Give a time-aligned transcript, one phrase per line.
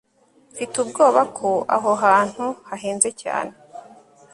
[0.53, 3.53] Mfite ubwoba ko aho hantu hahenze cyane